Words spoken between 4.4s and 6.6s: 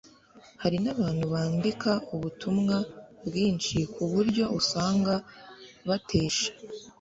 usanga batesha